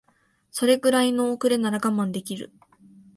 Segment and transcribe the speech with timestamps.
[0.49, 2.51] それぐらいの遅れなら我慢できる